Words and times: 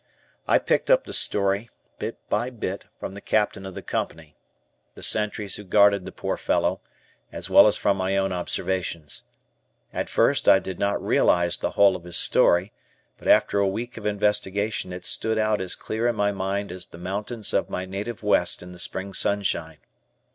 I 0.47 0.57
picked 0.57 0.89
up 0.89 1.03
the 1.05 1.13
story, 1.13 1.69
bit 1.99 2.17
by 2.27 2.49
bit, 2.49 2.85
from 2.99 3.13
the 3.13 3.21
Captain 3.21 3.67
of 3.67 3.75
the 3.75 3.83
Company, 3.83 4.35
the 4.95 5.03
sentries 5.03 5.57
who 5.57 5.63
guarded 5.63 6.05
the 6.05 6.11
poor 6.11 6.37
fellow, 6.37 6.81
as 7.31 7.51
well 7.51 7.67
as 7.67 7.77
from 7.77 7.97
my 7.97 8.17
own 8.17 8.31
observations. 8.33 9.25
At 9.93 10.09
first 10.09 10.49
I 10.49 10.57
did 10.57 10.79
not 10.79 10.99
realize 11.05 11.55
the 11.59 11.69
whole 11.77 11.95
of 11.95 12.05
his 12.05 12.17
story, 12.17 12.71
but 13.19 13.27
after 13.27 13.59
a 13.59 13.67
week 13.67 13.95
of 13.95 14.07
investigation 14.07 14.91
it 14.91 15.05
stood 15.05 15.37
out 15.37 15.61
as 15.61 15.75
clear 15.75 16.07
in 16.07 16.15
my 16.15 16.31
mind 16.31 16.71
as 16.71 16.87
the 16.87 16.97
mountains 16.97 17.53
of 17.53 17.69
my 17.69 17.85
native 17.85 18.23
West 18.23 18.63
in 18.63 18.71
the 18.71 18.79
spring 18.79 19.13
sunshine. 19.13 19.77